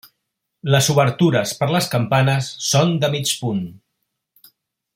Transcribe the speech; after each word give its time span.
Les 0.75 0.87
obertures 0.93 1.51
per 1.59 1.67
les 1.75 1.89
campanes 1.97 2.49
són 2.71 2.95
de 3.05 3.11
mig 3.17 3.35
punt. 3.43 3.61